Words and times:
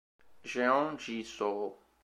Jeon 0.51 0.97
Ji-soo 0.97 1.69